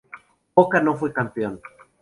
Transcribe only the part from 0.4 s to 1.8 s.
Boca no fue campeón.